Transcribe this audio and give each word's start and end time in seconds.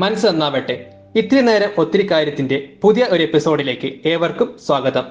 മനസ്സ് 0.00 0.26
നന്നാവട്ടെ. 0.26 0.74
ഇത്തിരി 1.16 1.40
നേരം 1.40 1.70
ഒത്തിരി 1.78 2.10
കാര്യത്തിന്റെ 2.10 2.68
പുതിയ 2.82 3.06
ഒരു 3.10 3.22
എപ്പിസോഡിലേക്ക് 3.22 3.88
ഏവർക്കും 4.08 4.48
സ്വാഗതം. 4.66 5.04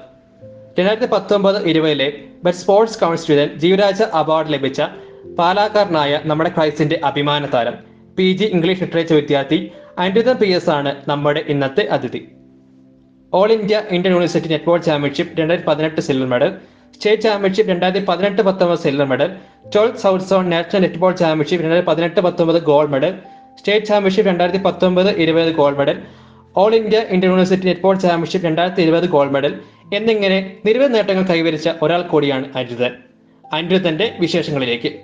രണ്ടായിരത്തി 0.78 1.08
പത്തൊമ്പത് 1.12 1.58
ഇരുപതിലെ 1.70 2.06
ബെസ്റ്റ് 2.44 2.62
സ്പോർട്സ് 2.62 3.22
സ്റ്റുഡന്റ് 3.22 3.58
ജീവരാജ 3.62 4.02
അവാർഡ് 4.02 4.52
ലഭിച്ച 4.52 4.80
പാലാക്കാരനായ 5.38 6.20
നമ്മുടെ 6.24 6.50
ക്രൈസ്റ്റിന്റെ 6.50 7.00
അഭിമാന 7.04 7.46
താരം 7.54 7.76
പി 8.18 8.26
ജി 8.32 8.44
ഇംഗ്ലീഷ് 8.44 8.82
ലിറ്ററേച്ചർ 8.82 9.16
വിദ്യാർത്ഥി 9.16 9.58
അനിരുദ്ധൻ 9.98 10.36
പി 10.42 10.48
എസ് 10.58 10.70
ആണ് 10.70 10.92
നമ്മുടെ 11.08 11.44
ഇന്നത്തെ 11.54 11.84
അതിഥി. 11.96 12.22
All 13.34 13.52
India 13.52 13.82
Indian 13.90 14.12
university 14.12 14.48
netball 14.48 14.80
championship 14.80 15.40
രണ്ടായിരത്തി 15.40 15.68
പതിനെട്ട് 15.68 16.00
സിൽവർ 16.00 16.28
മെഡൽ 16.28 16.52
സ്റ്റേറ്റ് 16.94 17.22
ചാമ്പ്യൻഷിപ്പ് 17.22 17.72
രണ്ടായിരത്തി 17.72 18.06
പതിനെട്ട് 18.06 18.42
പത്തൊമ്പത് 18.42 18.78
silver 18.78 19.06
medal 19.06 19.30
twelfth 19.74 19.98
south 19.98 20.24
zone 20.24 20.50
national 20.50 20.82
netball 20.82 21.12
championship 21.16 21.64
രണ്ടായിരത്തി 21.64 21.92
പതിനെട്ട് 21.92 22.20
പത്തൊമ്പത് 22.20 22.62
ഗോൾഡ് 22.62 22.90
മെഡൽ 22.90 23.14
സ്റ്റേറ്റ് 23.60 23.86
ചാമ്പ്യൻഷിപ്പ് 23.86 24.30
രണ്ടായിരത്തി 24.30 24.64
പത്തൊമ്പത് 24.64 25.08
ഇരുപത് 25.08 25.54
gold 25.54 25.78
medal 25.78 26.02
all 26.56 26.74
India 26.74 26.98
Indian 26.98 27.30
university 27.30 27.66
netball 27.66 27.98
championship 27.98 28.46
രണ്ടായിരത്തി 28.46 28.80
ഇരുപത് 28.80 29.04
ഗോൾഡ് 29.04 29.32
മെഡൽ 29.32 29.60
എന്നിങ്ങനെ 29.94 30.56
നിരവധി 30.66 30.92
നേട്ടങ്ങൾ 30.92 31.22
കൈവരിച്ച 31.22 31.68
ഒരാൾ 31.82 32.02
കൂടിയാണ് 32.02 32.52
അനിരുദ്ധൻ. 32.56 32.90
അനിരുദ്ധന്റെ 33.52 34.16
വിശേഷങ്ങളിലേക്ക്. 34.20 35.00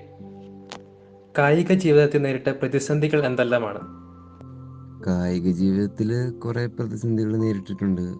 കായിക 1.38 1.72
ജീവിതത്തിൽ 1.72 2.22
നേരിട്ട 2.22 2.48
പ്രതിസന്ധികൾ 2.48 3.26
എന്തെല്ലാമാണ്? 3.26 3.78
കായിക 5.06 5.50
ജീവിതത്തിൽ 5.50 6.30
കുറേ 6.30 6.66
പ്രതിസന്ധികൾ 6.66 7.36
നേരിട്ടിട്ടുണ്ട്. 7.36 8.14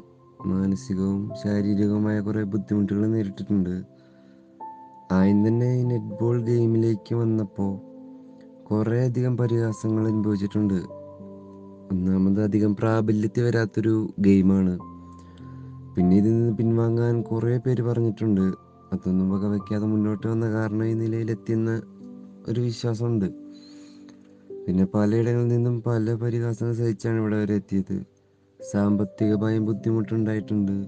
മാനസികവും 0.47 1.33
ശാരീരികവുമായ 1.45 2.21
കുറേ 2.21 2.43
ബുദ്ധിമുട്ടുകൾ 2.43 3.07
നേരിട്ടിട്ടുണ്ട്. 3.07 3.83
ആദ്യം 5.13 5.49
തന്നെ 5.49 5.79
ഈ 5.79 5.83
നെറ്റ്ബോൾ 5.83 6.43
ഗെയിമിലേക്ക് 6.43 7.15
വന്നപ്പോൾ 7.15 7.96
കുറേ 8.71 9.05
അധികം 9.05 9.37
പരിഹാസങ്ങൾ 9.37 10.07
അനുഭവിച്ചിട്ടുണ്ട്. 10.07 10.75
ഒന്നാമത് 11.93 12.43
അധികം 12.43 12.77
പ്രാബല്യത്തിൽ 12.77 13.43
വരാത്തൊരു 13.43 14.15
ഗെയിമാണ്. 14.19 14.79
പിന്നെ 15.95 16.17
ഇതിൽ 16.17 16.33
നിന്ന് 16.39 16.57
പിൻവാങ്ങാൻ 16.57 17.23
കുറേ 17.23 17.59
പേര് 17.59 17.83
പറഞ്ഞിട്ടുണ്ട്. 17.83 18.47
അതൊന്നും 18.93 19.31
വക 19.31 19.45
വയ്ക്കാതെ 19.45 19.87
മുന്നോട്ട് 19.87 20.27
വന്ന 20.27 20.53
കാരണം 20.53 20.85
ഈ 20.85 20.95
നിലയിലെത്തിയെന്ന് 20.95 21.83
ഒരു 22.49 22.61
വിശ്വാസമുണ്ട്. 22.61 23.27
പിന്നെ 24.67 24.85
പലയിടങ്ങളിൽ 24.85 25.49
നിന്നും 25.49 25.83
പല 25.83 26.15
പരിഹാസങ്ങൾ 26.15 26.75
സഹിച്ചാണ് 26.75 27.17
ഇവിടെ 27.17 27.37
വരെ 27.37 27.55
എത്തിയത്. 27.55 28.03
സാമ്പത്തികമായും 28.73 29.65
ബുദ്ധിമുട്ടുണ്ടായിട്ടുണ്ട്. 29.65 30.87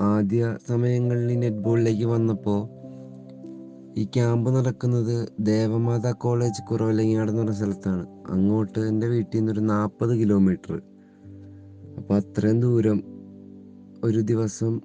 ആദ്യ 0.00 0.56
സമയങ്ങളിൽ 0.68 1.38
നെറ്റ്ബോളിലേക്ക് 1.38 2.04
വന്നപ്പോൾ 2.04 2.79
ഈ 3.98 4.04
ക്യാമ്പ് 4.04 4.54
നടക്കുന്നത് 4.54 5.28
ദേവമാതാ 5.40 6.12
കോളേജ് 6.12 6.62
കുറവലങ്ങാട് 6.70 7.30
എന്ന് 7.30 7.42
പറഞ്ഞ 7.42 7.52
സ്ഥലത്താണ്. 7.52 8.06
അങ്ങോട്ട് 8.30 8.78
എന്റെ 8.78 9.06
വീട്ടിൽ 9.06 9.38
നിന്ന് 9.38 9.52
ഒരു 9.52 9.60
നാൽപ്പത് 9.60 10.20
കിലോമീറ്റർ 10.20 10.82
അപ്പോൾ 11.98 12.14
അത്രയും 12.14 12.60
ദൂരം 12.60 13.02
ഒരു 14.04 14.20
ദിവസം 14.20 14.80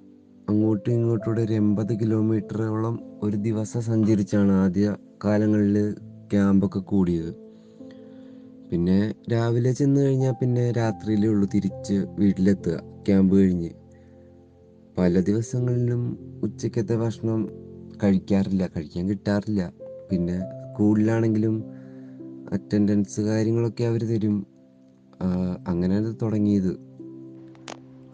അങ്ങോട്ടും 0.48 0.92
ഇങ്ങോട്ടും 0.92 1.32
ഒരു 1.32 1.52
എൺപത് 1.52 2.00
കിലോമീറ്ററോളം 2.00 3.00
ഒരു 3.22 3.36
ദിവസം 3.36 3.80
സഞ്ചരിച്ചാണ് 3.80 4.52
ആദ്യ 4.52 4.96
കാലങ്ങളിൽ 5.24 5.94
ക്യാമ്പൊക്കെ 6.32 6.78
കൂടിയത്. 6.78 7.36
പിന്നെ 8.70 9.14
രാവിലെ 9.32 9.72
ചെന്ന് 9.72 10.00
കഴിഞ്ഞാൽ 10.00 10.34
പിന്നെ 10.40 10.72
രാത്രിയിലേ 10.72 11.28
ഉള്ളൂ 11.28 11.48
തിരിച്ച് 11.54 12.06
വീട്ടിലെത്തുക 12.18 12.80
ക്യാമ്പ് 13.08 13.36
കഴിഞ്ഞ്. 13.36 13.70
പല 14.98 15.20
ദിവസങ്ങളിലും 15.20 16.18
ഉച്ചക്കത്തെ 16.42 16.94
ഭക്ഷണം 16.94 17.65
കഴിക്കാറില്ല 18.04 18.66
കഴിക്കാൻ 18.66 19.08
കിട്ടാറില്ല. 19.08 19.72
പിന്നെ 20.10 20.38
സ്കൂളിലാണെങ്കിലും 20.38 21.64
അറ്റൻഡൻസ് 22.52 23.20
കാര്യങ്ങളൊക്കെ 23.20 23.84
അവർ 23.84 24.02
തരും. 24.04 24.46
അങ്ങനെ 25.20 25.64
അങ്ങനെയാണ് 25.68 26.16
തുടങ്ങിയത്. 26.22 26.72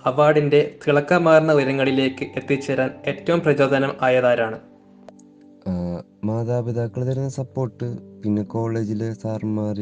അവാർഡിന്റെ 0.05 0.77
തിളക്കമാർന്ന 0.87 1.53
ഉയരങ്ങളിലേക്ക് 1.53 2.25
എത്തിച്ചേരാൻ 2.37 2.91
ഏറ്റവും 3.07 3.41
പ്രചോദനം 3.41 3.93
ആയതാരാണ്? 4.01 4.59
മാതാപിതാക്കൾ 6.25 7.05
തരുന്ന 7.05 7.29
സപ്പോർട്ട് 7.29 7.89
പിന്നെ 8.23 8.43
കോളേജിലെ 8.43 9.13
സാറന്മാർ 9.13 9.79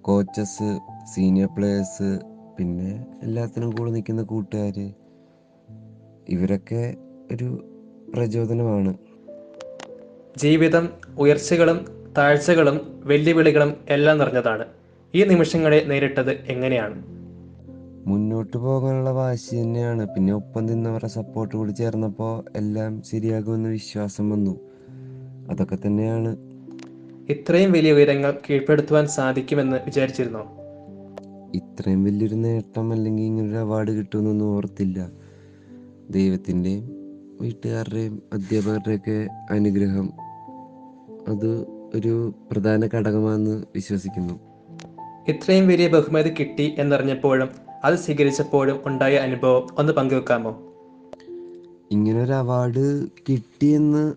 കോച്ചസ് 0.00 0.78
സീനിയർ 1.14 1.48
പ്ലേയേഴ്സ് 1.56 2.18
പിന്നെ 2.58 3.06
എല്ലാത്തിനും 3.22 3.70
കൂടെ 3.70 3.90
നിൽക്കുന്ന 3.90 4.22
കൂട്ടുകാർ. 4.22 4.94
ഇവരൊക്കെ 6.28 6.96
ഒരു 7.32 7.48
പ്രചോദനമാണ്. 8.14 8.94
ജീവിതം 10.36 10.88
ഉയർച്ചകളും 11.18 11.84
താഴ്ചകളും 12.18 13.00
വെല്ലുവിളികളും 13.04 13.74
എല്ലാം 13.88 14.18
നിറഞ്ഞതാണ്. 14.18 14.64
ഈ 15.14 15.24
നിമിഷങ്ങളെ 15.24 15.84
നേരിട്ടത് 15.88 16.30
എങ്ങനെയാണ്? 16.30 17.02
മുന്നോട്ട് 18.06 18.56
പോകാനുള്ള 18.56 19.10
വാശി 19.10 19.56
തന്നെയാണ്. 19.56 20.06
പിന്നെ 20.14 20.34
ഒപ്പം 20.34 20.66
നിന്നവരുടെ 20.66 21.08
സപ്പോർട്ട് 21.08 21.56
കൂടി 21.56 21.72
ചേർന്നപ്പോൾ 21.72 22.44
എല്ലാം 22.56 23.02
ശരിയാകുമെന്ന് 23.02 23.68
വിശ്വാസം 23.68 24.30
വന്നു. 24.30 24.60
അതൊക്കെ 25.50 25.78
തന്നെയാണ്. 25.86 26.36
ഇത്രയും 27.28 27.72
വലിയ 27.72 27.92
ഉയരങ്ങൾ 27.92 28.38
കീഴ്പ്പെടുത്തുവാൻ 28.50 29.06
സാധിക്കുമെന്ന് 29.06 29.76
വിചാരിച്ചിരുന്നോ? 29.76 30.56
ഇത്രയും 31.54 32.04
വലിയൊരു 32.04 32.34
നേട്ടം 32.34 32.92
അല്ലെങ്കിൽ 32.92 33.22
ഇങ്ങനൊരു 33.22 33.56
അവാർഡ് 33.56 33.90
കിട്ടുമെന്നൊന്നും 33.90 34.46
ഓർത്തില്ല. 34.46 35.10
ദൈവത്തിന്റെയും 36.10 37.04
വീട്ടുകാരുടെയും 37.40 38.22
അധ്യാപകരുടെയൊക്കെ 38.32 39.28
അനുഗ്രഹം 39.50 40.12
അത് 41.28 41.50
ഒരു 41.94 42.32
പ്രധാന 42.52 42.88
ഘടകമാണെന്ന് 42.94 43.64
വിശ്വസിക്കുന്നു. 43.74 44.34
ഇത്രയും 45.28 45.68
വലിയ 45.68 45.88
ബഹുമതി 45.88 46.30
കിട്ടി 46.40 46.74
എന്നറിഞ്ഞപ്പോഴും 46.78 47.48
അത് 47.84 47.94
സ്വീകരിച്ചപ്പോഴും 47.94 48.80
ഉണ്ടായ 48.86 49.14
അനുഭവം 49.16 49.66
ഒന്ന് 49.78 49.92
പങ്കുവെക്കാമോ? 49.92 50.50
ഇങ്ങനൊരു 51.90 52.32
അവാർഡ് 52.32 53.06
കിട്ടിയെന്ന് 53.28 54.12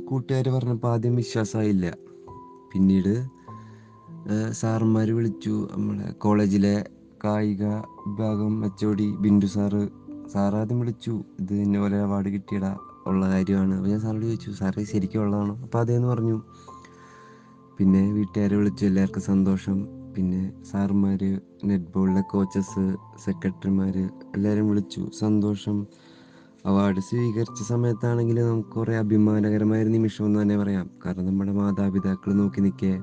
കൂട്ടുകാർ 0.00 0.48
പറഞ്ഞപ്പോൾ 0.48 0.92
ആദ്യം 0.92 1.16
വിശ്വാസമായില്ല 1.16 1.96
പിന്നീട് 2.72 3.14
സാറന്മാർ 4.52 5.10
വിളിച്ചു. 5.10 5.68
നമ്മളെ 5.72 6.12
കോളേജിലെ 6.12 6.84
കായിക 7.24 7.64
വിഭാഗം 8.06 8.64
H 8.64 8.86
O 8.86 8.92
D 8.92 9.06
Bindu 9.20 9.46
sir 9.46 9.88
സാറാദ്യം 10.32 10.80
വിളിച്ചു. 10.80 11.22
ഇത് 11.40 11.54
ഇന്ന 11.54 11.78
പോലെ 11.78 11.96
അവാർഡ് 11.96 12.28
കിട്ടിയടാ. 12.28 12.78
ഉള്ള 13.06 13.28
കാര്യമാണ്. 13.28 13.74
അപ്പോൾ 13.74 13.88
ഞാൻ 13.88 14.00
സാറോട് 14.00 14.24
ചോദിച്ചു 14.24 14.50
സാറേ 14.50 14.84
ശരിക്കും 14.84 15.22
ഉള്ളതാണോ? 15.22 15.56
അപ്പോൾ 15.56 15.78
അതേന്ന് 15.78 16.08
പറഞ്ഞു. 16.08 16.42
പിന്നെ 17.78 18.12
വീട്ടുകാരെ 18.12 18.56
വിളിച്ചു 18.56 18.86
എല്ലാവർക്കും 18.86 19.22
സന്തോഷം. 19.22 19.88
പിന്നെ 20.16 20.52
സാറുമാർ 20.70 21.40
നെറ്റ്ബോളിലെ 21.64 22.20
കോച്ചസ് 22.20 22.96
സെക്രട്ടറിമാർ 23.24 24.10
എല്ലാവരും 24.34 24.68
വിളിച്ചു 24.68 25.10
സന്തോഷം. 25.18 25.86
അവാർഡ് 26.66 27.00
സ്വീകരിച്ച 27.00 27.62
സമയത്താണെങ്കിൽ 27.62 28.42
നമുക്ക് 28.42 28.68
കുറേ 28.68 28.96
അഭിമാനകരമായ 28.96 29.84
നിമിഷം 29.84 30.26
എന്ന് 30.26 30.42
തന്നെ 30.42 30.56
പറയാം. 30.56 30.90
കാരണം 31.06 31.26
നമ്മുടെ 31.26 31.52
മാതാപിതാക്കൾ 31.52 32.32
നോക്കി 32.32 32.60
നിൽക്കെ 32.60 33.02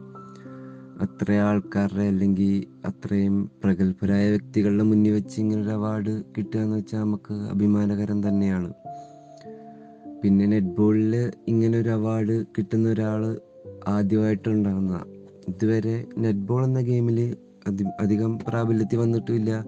അത്ര 1.01 1.31
ആൾക്കാരുടെ 1.31 2.03
അല്ലെങ്കിൽ 2.03 2.65
അത്രയും 2.87 3.51
പ്രഗത്ഭരായ 3.63 4.29
വ്യക്തികളുടെ 4.29 4.83
മുന്നിൽ 4.83 5.11
വെച്ച് 5.11 5.39
ഇങ്ങനൊരു 5.39 5.69
അവാർഡ് 5.69 6.23
കിട്ടുക 6.37 6.59
എന്ന് 6.59 6.77
വെച്ചാൽ 6.77 6.99
നമുക്ക് 6.99 7.33
അഭിമാനകരം 7.33 8.27
തന്നെയാണ്. 8.27 8.73
പിന്നെ 10.23 10.45
നെറ്റ്ബോളിൽ 10.45 11.31
ഇങ്ങനെ 11.47 11.79
ഒരു 11.79 11.89
അവാർഡ് 11.89 12.45
കിട്ടുന്ന 12.57 12.89
ഒരാൾ 12.89 13.39
ആദ്യമായിട്ടുണ്ടാകുന്ന 13.87 15.05
ഇതുവരെ 15.47 16.05
നെറ്റ്ബോൾ 16.17 16.65
എന്ന 16.65 16.81
ഗെയിമിൽ 16.81 17.35
അധി 17.67 17.83
അധികം 17.99 18.39
പ്രാബല്യത്തിൽ 18.39 18.97
വന്നിട്ടുമില്ല. 18.97 19.65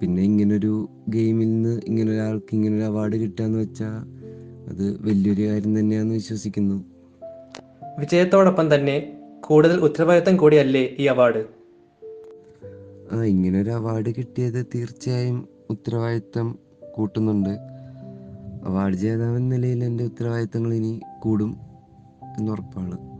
പിന്നെ 0.00 0.22
ഇങ്ങനൊരു 0.22 0.88
ഗെയിമിൽ 1.08 1.48
നിന്ന് 1.48 1.80
ഇങ്ങനെ 1.86 2.12
ഒരാൾക്ക് 2.12 2.54
ഇങ്ങനെ 2.54 2.76
ഒരു 2.76 2.82
അവാർഡ് 2.82 3.16
കിട്ടുകയെന്ന് 3.16 3.58
വെച്ചാൽ 3.58 3.96
അത് 4.70 5.02
വലിയൊരു 5.06 5.42
കാര്യം 5.42 5.78
തന്നെയാണെന്ന് 5.78 6.14
വിശ്വസിക്കുന്നു. 6.14 6.84
വിജയത്തോടൊപ്പം 7.98 8.74
തന്നെ 8.74 8.96
കൂടുതൽ 9.40 9.78
ഉത്തരവാദിത്തം 9.80 10.36
കൂടിയല്ലേ 10.36 10.96
ഈ 10.98 11.06
അവാർഡ് 11.06 11.42
ആ 13.12 13.24
ഇങ്ങനൊരു 13.24 13.70
അവാർഡ് 13.70 14.10
കിട്ടിയത് 14.18 14.66
തീർച്ചയായും 14.74 15.48
ഉത്തരവാദിത്തം 15.70 16.58
കൂട്ടുന്നുണ്ട്. 16.96 17.77
അവാർഡ് 18.64 18.94
ജേതാവ് 18.94 19.36
എന്ന 19.36 19.54
നിലയിൽ 19.54 19.84
എന്റെ 19.84 20.04
ഉത്തരവാദിത്തങ്ങൾ 20.04 20.74
ഇനി 20.74 21.00
കൂടും 21.18 21.60
എന്നുറപ്പാണ് 22.38 23.18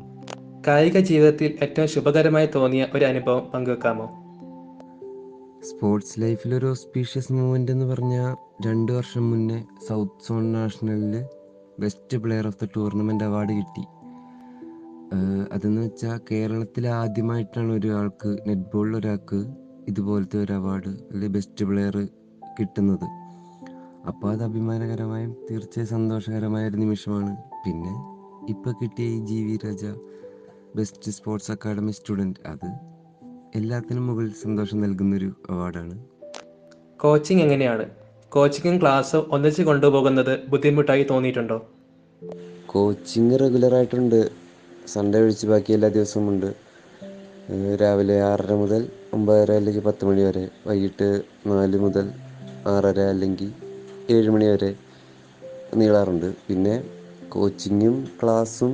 കായിക 0.66 0.98
ജീവിതത്തിൽ 0.98 1.58
ഏറ്റവും 1.62 1.88
ശുഭകരമായി 1.88 2.48
തോന്നിയ 2.54 2.86
ഒരു 2.94 3.04
അനുഭവം 3.04 3.50
പങ്കുവെക്കാമോ? 3.54 4.06
സ്പോർട്സ് 5.62 6.20
ലൈഫിൽ 6.20 6.54
ഒരു 6.54 6.66
ഓസ്പീഷ്യസ് 6.66 7.32
മൂവ്മെന്റ് 7.32 7.72
എന്ന് 7.72 7.84
പറഞ്ഞാൽ 7.84 8.36
രണ്ട് 8.66 8.92
വർഷം 8.92 9.30
മുന്നേ 9.30 9.64
south 9.88 10.26
zone 10.26 10.52
നാഷണലിൽ 10.52 11.24
best 11.80 12.16
player 12.16 12.46
of 12.46 12.64
the 12.64 12.68
tournament 12.76 13.24
award 13.24 13.48
കിട്ടി. 13.48 13.84
അതെന്ന് 15.52 15.82
വെച്ചാൽ 15.82 16.20
കേരളത്തിൽ 16.30 16.88
ആദ്യമായിട്ടാണ് 16.88 17.72
ഒരാൾക്ക് 17.72 18.36
നെറ്റ്ബോളിൽ 18.48 18.96
ഒരാൾക്ക് 18.96 19.54
ഇതുപോലത്തെ 19.88 20.38
ഒരു 20.38 20.52
അവാർഡ് 20.52 20.88
അല്ലെങ്കിൽ 20.88 21.28
ബെസ്റ്റ് 21.28 21.64
പ്ലെയർ 21.64 22.08
കിട്ടുന്നത്. 22.60 23.27
അപ്പോൾ 24.08 24.32
അത് 24.32 24.42
അഭിമാനകരമായും 24.42 25.36
തീർച്ചയായും 25.50 25.88
സന്തോഷകരമായ 25.88 26.68
ഒരു 26.68 26.76
നിമിഷമാണ്. 26.76 27.32
പിന്നെ 27.64 27.94
ഇപ്പോൾ 28.48 28.72
കിട്ടിയ 28.72 29.04
ഈ 29.04 29.18
G 29.26 29.38
V 29.46 29.58
Raja 29.64 29.84
best 30.76 31.12
sports 31.12 31.50
academy 31.50 31.90
student 31.90 32.40
അത് 32.46 32.68
എല്ലാത്തിനും 33.54 34.06
മുകളിൽ 34.06 34.32
സന്തോഷം 34.42 34.80
നൽകുന്നൊരു 34.80 35.30
അവാർഡാണ് 35.50 35.94
കോച്ചിങ് 36.96 37.40
എങ്ങനെയാണ്? 37.40 37.84
കോച്ചിങ്ങും 38.28 38.80
ക്ലാസ്സും 38.80 39.22
ഒന്നിച്ച് 39.32 39.62
കൊണ്ടുപോകുന്നത് 39.62 40.32
ബുദ്ധിമുട്ടായി 40.48 41.06
തോന്നിയിട്ടുണ്ടോ? 41.10 41.58
കോച്ചിങ് 42.66 43.38
റെഗുലറായിട്ടുണ്ട് 43.40 44.30
സൺഡേ 44.86 45.20
ഒഴിച്ച് 45.20 45.46
ബാക്കി 45.46 45.72
എല്ലാ 45.72 45.88
ദിവസവും 45.88 46.28
ഉണ്ട്. 46.28 46.50
രാവിലെ 47.82 48.22
ആറര 48.22 48.54
മുതൽ 48.54 48.82
ഒമ്പതര 49.14 49.52
അല്ലെങ്കിൽ 49.52 49.82
പത്ത് 49.82 50.04
മണി 50.04 50.22
വരെ. 50.22 50.48
വൈകിട്ട് 50.66 51.22
നാല് 51.46 51.78
മുതൽ 51.78 52.06
ആറര 52.66 53.00
അല്ലെങ്കിൽ 53.00 53.52
ഏഴ് 54.14 54.30
മണി 54.34 54.46
വരെ 54.50 54.68
നീളാറുണ്ട്. 55.78 56.26
പിന്നെ 56.46 56.74
കോച്ചിങ്ങും 57.32 57.96
ക്ലാസ്സും 58.18 58.72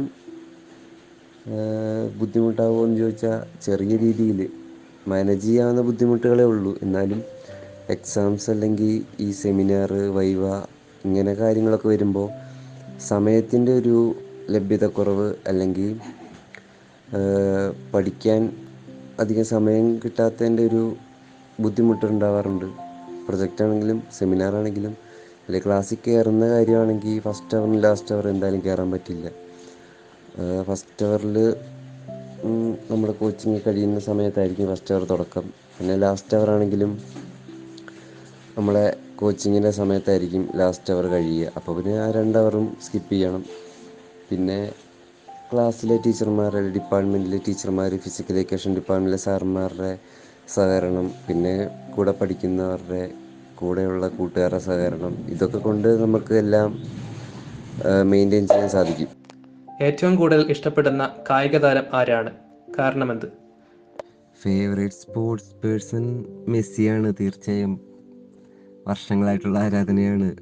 ബുദ്ധിമുട്ടാവുമോ 2.18 2.82
എന്ന് 2.84 2.96
ചോദിച്ചാൽ 3.00 3.38
ചെറിയ 3.64 3.96
രീതിയിൽ 3.96 4.38
മാനേജ് 5.08 5.44
ചെയ്യാവുന്ന 5.46 5.80
ബുദ്ധിമുട്ടുകളേ 5.88 6.44
ഉള്ളൂ. 6.44 6.72
എന്നാലും 6.82 7.20
എക്സാംസ് 7.94 8.46
അല്ലെങ്കിൽ 8.50 8.92
ഈ 9.20 9.28
സെമിനാർ 9.42 9.92
വൈവ 10.18 10.42
ഇങ്ങനെ 11.06 11.34
കാര്യങ്ങളൊക്കെ 11.34 11.88
വരുമ്പോൾ 11.88 12.28
സമയത്തിന്റെ 13.08 13.72
ഒരു 13.72 13.96
ലഭ്യതക്കുറവ് 14.56 15.28
അല്ലെങ്കിൽ 15.46 15.90
പഠിക്കാൻ 17.94 18.42
അധികം 19.20 19.44
സമയം 19.44 19.88
കിട്ടാത്തതിന്റെ 20.04 20.62
ഒരു 20.66 20.84
ബുദ്ധിമുട്ടുണ്ടാവാറുണ്ട്. 21.64 22.68
പ്രൊജക്റ്റ് 23.26 23.64
ആണെങ്കിലും 23.64 23.98
സെമിനാർ 24.18 24.54
ആണെങ്കിലും 24.60 24.94
അല്ലെങ്കിൽ 25.46 25.66
ക്ലാസ്സിൽ 25.66 25.98
കയറുന്ന 26.06 26.48
കാര്യമാണെങ്കിൽ 26.48 27.20
ഫസ്റ്റ് 27.20 27.56
അവറിന് 27.56 27.84
ലാസ്റ്റ് 27.84 28.12
അവർ 28.14 28.28
എന്തായാലും 28.28 28.60
കയറാൻ 28.66 28.90
പറ്റില്ല. 28.90 29.26
ഫസ്റ്റ് 30.68 31.04
അവറിൽ 31.06 31.36
നമ്മുടെ 32.90 33.12
കോച്ചിങ് 33.12 33.60
കഴിയുന്ന 33.66 33.98
സമയത്തായിരിക്കും 34.00 34.70
ഫസ്റ്റ് 34.72 34.94
അവർ 34.94 35.04
തുടക്കം. 35.04 35.44
പിന്നെ 35.78 35.96
ലാസ്റ്റ് 35.96 36.36
അവർ 36.36 36.50
ആണെങ്കിലും 36.50 36.90
നമ്മളെ 38.56 38.86
കോച്ചിങ്ങിന്റെ 39.20 39.70
സമയത്തായിരിക്കും 39.70 40.48
ലാസ്റ്റ് 40.56 40.92
അവർ 40.92 41.06
കഴിയുക. 41.06 41.52
അപ്പോൾ 41.56 41.72
പിന്നെ 41.76 41.94
ആ 41.98 42.10
രണ്ടവറും 42.10 42.76
സ്കിപ്പ് 42.86 43.12
ചെയ്യണം. 43.12 43.44
പിന്നെ 44.30 44.58
ക്ലാസ്സിലെ 45.52 45.96
ടീച്ചർമാരുടെ 46.06 46.70
ഡിപ്പാർട്ട്മെന്റിലെ 46.76 47.38
ടീച്ചർമാർ 47.48 47.96
ഫിസിക്കൽ 48.04 48.34
എഡ്യൂക്കേഷൻ 48.34 48.74
ഡിപ്പാർട്ട്മെന്റിലെ 48.74 49.20
സാറന്മാരുടെ 49.26 49.92
സഹകരണം 50.54 51.06
പിന്നെ 51.26 51.54
കൂടെ 51.96 52.12
പഠിക്കുന്നവരുടെ 52.12 53.02
കൂടെയുള്ള 53.58 54.08
കൂട്ടുകാരുടെ 54.08 54.58
സഹകരണം 54.58 55.14
ഇതൊക്കെ 55.28 55.58
കൊണ്ട് 55.58 55.88
നമുക്ക് 55.88 56.34
എല്ലാം 56.34 56.82
മെയിന്റെയിൻ 58.02 58.46
ചെയ്യാൻ 58.46 58.68
സാധിക്കും. 58.68 59.08
ഏറ്റവും 59.82 60.16
കൂടുതൽ 60.16 60.50
ഇഷ്ടപ്പെടുന്ന 60.50 61.10
കായിക 61.30 61.58
താരം 61.58 61.84
ആരാണ്? 61.92 62.30
കാരണമെന്ത് 62.78 63.26
ഫേവറേറ്റ് 64.42 64.94
സ്പോർട്സ് 64.94 65.54
പേഴ്സൺ 65.64 66.24
മെസ്സിയാണ് 66.48 67.14
തീർച്ചയായും. 67.20 67.80
വർഷങ്ങളായിട്ടുള്ള 68.86 69.58
ആരാധനയാണ്. 69.58 70.36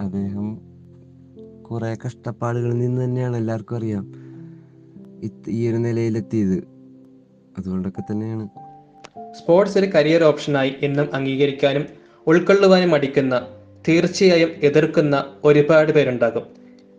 അദ്ദേഹം 0.00 0.60
കുറേ 1.62 1.96
കഷ്ടപ്പാടുകളിൽ 2.06 2.78
നിന്ന് 2.78 3.04
തന്നെയാണ് 3.04 3.36
എല്ലാവർക്കും 3.36 3.76
അറിയാം. 3.76 4.12
ഈ 5.48 5.68
ഒരു 5.68 5.76
നിലയിലെത്തിയത്. 5.76 6.58
അതുകൊണ്ടൊക്കെ 7.58 8.00
തന്നെയാണ്. 8.00 8.48
സ്പോർട്സ് 9.32 9.78
ഒരു 9.78 9.86
കരിയർ 9.86 10.22
ഓപ്ഷനായി 10.22 10.74
എന്നും 10.82 11.14
അംഗീകരിക്കാനും 11.14 12.01
ഉൾക്കൊള്ളുവാനും 12.26 12.90
മടിക്കുന്ന 12.90 13.46
തീർച്ചയായും 13.88 14.48
എതിർക്കുന്ന 14.62 15.24
ഒരുപാട് 15.44 15.92
പേരുണ്ടാകും. 15.92 16.42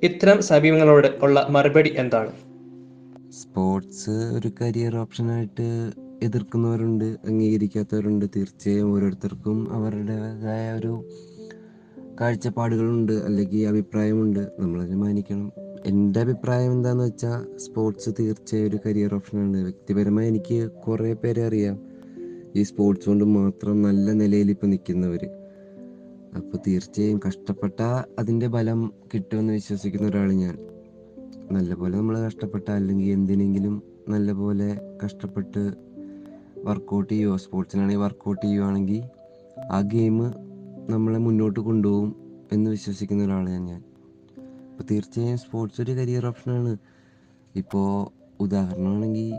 ഇത്തരം 0.03 0.41
സമീപങ്ങളോട് 0.41 1.07
ഉള്ള 1.21 1.47
മറുപടി 1.49 1.93
എന്താണ്? 1.97 2.31
സ്പോർട്സ് 3.31 4.09
ഒരു 4.09 4.51
കരിയർ 4.61 4.97
ഓപ്ഷനായിട്ട് 4.97 5.91
എതിർക്കുന്നവരുണ്ട് 6.23 7.05
അംഗീകരിക്കാത്തവരുണ്ട്. 7.05 8.25
തീർച്ചയായും 8.35 8.93
ഓരോരുത്തർക്കും 8.93 9.73
അവരുടേതായ 9.73 10.73
ഒരു 10.73 11.09
കാഴ്ചപ്പാടുകളുണ്ട് 12.21 13.13
അല്ലെങ്കിൽ 13.13 13.67
അഭിപ്രായമുണ്ട്. 13.67 14.39
നമ്മളതിനെ 14.59 14.97
മാനിക്കണം. 14.97 15.51
എന്റെ 15.85 16.19
അഭിപ്രായം 16.19 16.71
എന്താണെന്ന് 16.71 17.03
വെച്ചാൽ 17.03 17.57
സ്പോർട്സ് 17.57 18.09
തീർച്ചയായും 18.19 18.69
ഒരു 18.69 18.79
കരിയർ 18.85 19.15
ഓപ്ഷനാണ്. 19.15 19.57
വ്യക്തിപരമായി 19.57 20.27
എനിക്ക് 20.27 20.71
കുറേ 20.71 21.13
പേരെ 21.13 21.47
അറിയാം. 21.47 21.92
ഈ 22.55 22.63
സ്പോർട്സ് 22.63 23.05
കൊണ്ട് 23.05 23.23
മാത്രം 23.35 23.81
നല്ല 23.81 24.11
നിലയിൽ 24.11 24.51
ഇപ്പം 24.51 24.69
നിൽക്കുന്നവർ 24.69 25.23
അപ്പോൾ 26.37 26.57
തീർച്ചയായും 26.67 27.19
കഷ്ടപ്പെട്ട 27.27 27.79
അതിന്റെ 28.19 28.49
ഫലം 28.49 28.79
കിട്ടുമെന്ന് 29.13 29.53
വിശ്വസിക്കുന്ന 29.53 30.07
ഒരാൾ 30.07 30.31
ഞാൻ. 30.33 30.55
നല്ലപോലെ 31.51 31.97
നമ്മൾ 31.97 32.25
കഷ്ടപ്പെട്ട 32.25 32.69
അല്ലെങ്കിൽ 32.69 33.11
എന്തിനെങ്കിലും 33.11 33.75
നല്ലപോലെ 34.09 34.69
കഷ്ടപ്പെട്ട് 35.05 35.63
വർക്കൗട്ട് 36.63 37.13
ചെയ്യുമോ 37.13 37.37
സ്പോർട്സിനാണെങ്കിൽ 37.37 37.99
വർക്കൗട്ട് 37.99 38.45
ചെയ്യുവാണെങ്കിൽ 38.45 39.01
ആ 39.71 39.81
ഗെയിം 39.81 40.17
നമ്മളെ 40.89 41.17
മുന്നോട്ട് 41.17 41.59
കൊണ്ടുപോകും 41.59 42.11
എന്ന് 42.51 42.69
വിശ്വസിക്കുന്ന 42.69 43.23
ഒരാളാണ് 43.23 43.67
ഞാൻ 43.69 43.81
അപ്പോൾ 44.69 44.83
തീർച്ചയായും 44.91 45.37
സ്പോർട്സ് 45.37 45.81
ഒരു 45.81 45.91
കരിയർ 45.91 46.25
ഓപ്ഷനാണ് 46.25 46.71
ഇപ്പോൾ 47.55 47.87
ഉദാഹരണമാണെങ്കിൽ 48.41 49.29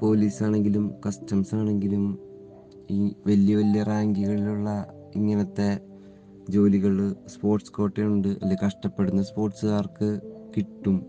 പോലീസ് 0.00 0.42
ആണെങ്കിലും 0.42 0.94
കസ്റ്റംസ് 1.06 1.54
ആണെങ്കിലും 1.54 2.04
ഈ 2.90 3.12
വലിയ 3.26 3.56
വലിയ 3.56 3.82
റാങ്കുകളിലുള്ള 3.82 4.86
ഇങ്ങനത്തെ 5.16 5.80
ജോലികൾ 6.50 7.14
സ്പോർട്സ് 7.26 7.72
കോട്ടയുണ്ട്. 7.72 8.28
അല്ലെങ്കിൽ 8.28 8.66
കഷ്ടപ്പെടുന്ന 8.66 9.22
സ്പോർട്സുകാർക്ക് 9.22 10.20
കിട്ടും. 10.56 11.06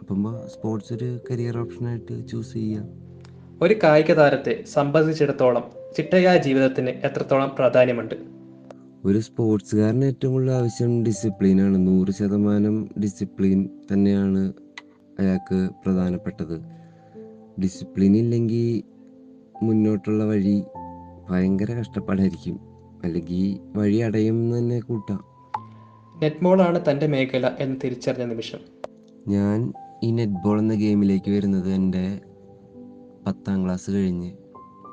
അപ്പം 0.00 0.40
സ്പോർട്സ് 0.54 0.92
ഒരു 0.92 1.20
കരിയർ 1.30 1.58
ഓപ്ഷനായിട്ട് 1.58 2.28
ചൂസ് 2.28 2.52
ചെയ്യാം. 2.52 2.88
ഒരു 3.62 3.74
കായിക 3.82 4.12
താരത്തെ 4.12 4.64
സംബന്ധിച്ചിടത്തോളം 4.72 5.64
ചിട്ടയായ 5.96 6.38
ജീവിതത്തിന് 6.38 6.90
എത്രത്തോളം 6.90 7.52
പ്രാധാന്യമുണ്ട്? 7.58 8.14
ഒരു 9.04 9.18
സ്പോർട്സുകാരന് 9.18 10.04
ഏറ്റവും 10.04 10.32
കൂടുതൽ 10.32 10.50
ആവശ്യം 10.50 11.04
ഡിസിപ്ലിനാണ് 11.04 11.86
നൂറ് 11.86 12.10
ശതമാനം 12.10 12.88
ഡിസിപ്ലിൻ 13.02 13.70
തന്നെയാണ് 13.92 14.52
അയാൾക്ക് 15.18 15.70
പ്രധാനപ്പെട്ടത്. 15.84 16.60
ഡിസിപ്ലിൻ 17.62 18.16
ഇല്ലെങ്കിൽ 18.16 18.93
മുന്നോട്ടുള്ള 19.62 20.24
വഴി 20.24 20.64
ഭയങ്കര 21.30 21.72
കഷ്ടപ്പാടായിരിക്കും. 21.72 22.60
അല്ലെങ്കിൽ 23.04 23.78
വഴി 23.78 23.96
അടയും 23.96 24.58
തന്നെ 24.58 24.80
കൂട്ടാം. 24.80 25.24
നെറ്റ്ബോളാണ് 26.22 26.80
തന്റെ 26.90 27.06
മേഖല 27.06 27.50
എന്ന് 27.58 27.76
തിരിച്ചറിഞ്ഞ 27.84 28.24
നിമിഷം. 28.24 28.58
ഞാൻ 29.28 29.72
ഈ 30.02 30.10
നെറ്റ്ബോൾ 30.10 30.58
എന്ന 30.58 30.74
ഗെയിമിലേക്ക് 30.74 31.30
വരുന്നത് 31.30 31.70
എന്റെ 31.70 32.20
പത്താം 33.26 33.64
ക്ലാസ് 33.64 33.90
കഴിഞ്ഞ് 33.90 34.32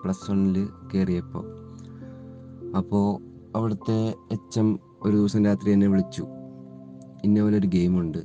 പ്ലസ് 0.04 0.32
വണ്ണിൽ 0.32 0.68
കയറിയപ്പോൾ. 0.94 1.46
അപ്പോൾ 2.78 3.22
അവിടുത്തെ 3.56 4.14
എച്ച് 4.32 4.60
എം 4.60 4.80
ഒരു 5.02 5.18
ദിവസം 5.18 5.46
രാത്രി 5.46 5.72
എന്നെ 5.72 5.88
വിളിച്ചു. 5.88 6.28
ഇന്ന 7.24 7.42
പോലെ 7.42 7.58
ഒരു 7.58 7.68
ഗെയിമുണ്ട്. 7.68 8.18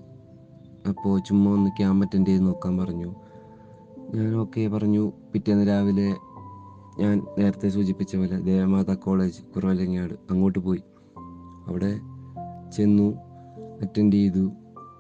അപ്പോൾ 0.89 1.21
ചുമ്മാ 1.21 1.53
ഒന്ന് 1.53 1.71
ക്യാമ്പ് 1.71 2.07
അറ്റൻഡ് 2.07 2.27
ചെയ്ത് 2.27 2.47
നോക്കാൻ 2.47 2.79
പറഞ്ഞു. 2.79 3.15
ഞാൻ 4.15 4.35
ഓക്കെ 4.35 4.69
പറഞ്ഞു. 4.69 5.13
പിറ്റേന്ന് 5.33 5.69
രാവിലെ 5.69 6.15
ഞാൻ 6.99 7.27
നേരത്തെ 7.39 7.69
സൂചിപ്പിച്ച 7.69 8.17
പോലെ 8.17 8.41
ദേവമാതാ 8.41 8.95
കോളേജ് 8.95 9.43
കുറവലങ്ങാട് 9.43 10.15
അങ്ങോട്ട് 10.31 10.59
പോയി. 10.59 10.83
അവിടെ 11.67 12.01
ചെന്നു 12.71 13.15
അറ്റൻഡ് 13.81 14.13
ചെയ്തു. 14.13 14.53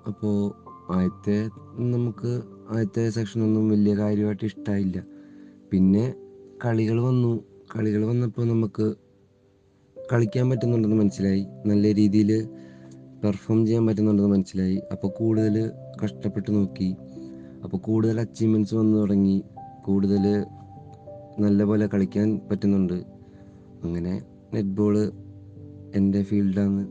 അപ്പോൾ 0.06 0.52
ആദ്യത്തെ 0.92 1.48
നമുക്ക് 1.78 2.42
ആദ്യത്തെ 2.70 3.10
സെക്ഷനൊന്നും 3.10 3.68
വലിയ 3.68 3.96
കാര്യമായിട്ട് 3.96 4.44
ഇഷ്ടമായില്ല 4.44 5.04
പിന്നെ 5.72 6.14
കളികൾ 6.64 7.00
വന്നു. 7.00 7.44
കളികൾ 7.76 8.04
വന്നപ്പോൾ 8.04 8.48
നമുക്ക് 8.48 8.94
കളിക്കാൻ 10.12 10.50
പറ്റുന്നുണ്ടെന്ന് 10.50 10.96
മനസ്സിലായി. 10.96 11.46
നല്ല 11.66 11.94
രീതിയിൽ 11.94 12.48
പെർഫോം 13.24 13.66
ചെയ്യാൻ 13.66 13.86
പറ്റുന്നുണ്ടെന്ന് 13.86 14.32
മനസ്സിലായി. 14.32 14.82
അപ്പോൾ 14.92 15.08
കൂടുതൽ 15.08 15.70
കഷ്ടപ്പെട്ട് 16.04 16.54
നോക്കി. 16.54 16.96
അപ്പോൾ 17.64 17.76
കൂടുതൽ 17.76 18.20
അച്ചീവ്മെന്റ്സ് 18.20 18.74
വന്നു 18.74 18.98
തുടങ്ങി. 18.98 19.42
കൂടുതൽ 19.84 20.44
നല്ലപോലെ 21.38 21.86
കളിക്കാൻ 21.86 22.40
പറ്റുന്നുണ്ട്. 22.50 22.92
അങ്ങനെ 23.84 24.22
നെറ്റ്ബോൾ 24.54 24.98
എന്റെ 25.94 26.22
ഫീൽഡാന്ന് 26.22 26.86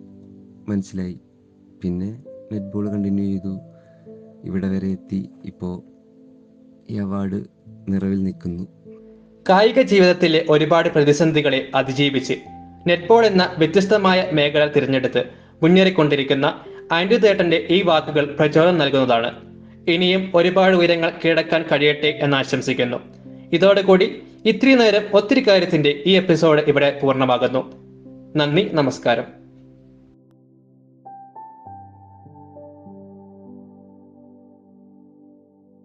മനസ്സിലായി. 0.71 1.19
പിന്നെ 1.83 2.23
നെറ്റ്ബോൾ 2.53 2.89
കണ്ടിന്യൂ 2.89 3.25
ചെയ്തു. 3.25 3.59
ഇവിടെ 4.43 4.67
വരെ 4.67 4.87
എത്തി. 4.87 5.29
ഇപ്പോൾ 5.45 5.81
ഈ 6.89 6.97
അവാർഡ് 6.97 7.43
നിറവിൽ 7.89 8.23
നിൽക്കുന്നു. 8.23 8.67
കായിക 9.49 9.81
ജീവിതത്തിലെ 9.81 10.45
ഒരുപാട് 10.49 10.89
പ്രതിസന്ധികളെ 10.89 11.71
അതിജീവിച്ച് 11.75 12.33
നെറ്റ്ബോൾ 12.87 13.25
എന്ന 13.25 13.55
വ്യത്യസ്തമായ 13.57 14.29
മേഖല 14.33 14.67
തിരഞ്ഞെടുത്ത് 14.67 15.23
മുന്നേറിക്കൊണ്ടിരിക്കുന്ന 15.63 16.59
ആൻഡ്രു 16.91 17.17
തേട്ടന്റെ 17.17 17.67
ഈ 17.69 17.81
വാക്കുകൾ 17.81 18.35
പ്രചോദനം 18.39 18.77
നൽകുന്നതാണ്. 18.77 19.33
ഇനിയും 19.89 20.31
ഒരുപാട് 20.35 20.75
ഉയരങ്ങൾ 20.75 21.11
കീഴടക്കാൻ 21.25 21.63
കഴിയട്ടെ 21.71 22.19
എന്ന് 22.21 22.37
ആശംസിക്കുന്നു. 22.37 23.14
ഇതോടുകൂടി 23.53 24.21
ഇത്രയും 24.45 24.79
നേരം 24.79 25.01
ഒത്തിരി 25.13 25.47
കാര്യത്തിന്റെ 25.47 26.03
ഈ 26.05 26.11
എപ്പിസോഡ് 26.11 26.61
ഇവിടെ 26.67 26.99
പൂർണമാകുന്നു. 27.03 27.73
നന്ദി 28.35 28.69
നമസ്കാരം. 28.73 29.44